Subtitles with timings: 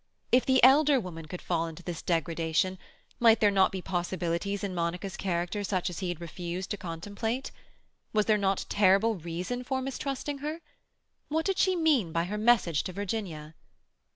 [0.31, 2.79] If the elder woman could fall into this degradation,
[3.19, 7.51] might there not be possibilities in Monica's character such as he had refused to contemplate?
[8.11, 10.61] Was there not terrible reason for mistrusting her?
[11.29, 13.53] What did she mean by her message to Virginia?